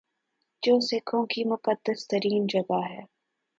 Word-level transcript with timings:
جو 0.63 0.79
سکھوں 0.79 1.25
کی 1.25 1.43
مقدس 1.43 2.07
ترین 2.07 2.47
جگہ 2.47 2.81
ہے 2.89 3.01